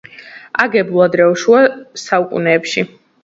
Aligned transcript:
აგებული 0.63 1.03
ადრეულ 1.07 1.37
შუა 1.43 1.61
საუკუნეებში. 2.05 2.87